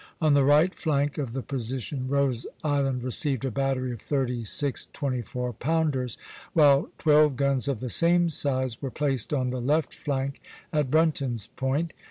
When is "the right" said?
0.33-0.73